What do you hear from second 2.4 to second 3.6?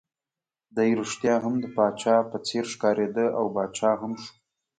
څېر ښکارېد، او